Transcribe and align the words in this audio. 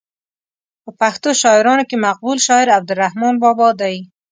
په 0.83 0.89
پښتو 0.99 1.29
شاعرانو 1.41 1.83
کې 1.89 2.03
مقبول 2.05 2.37
شاعر 2.47 2.67
عبدالرحمان 2.77 3.33
بابا 3.43 3.69
دی. 3.81 3.97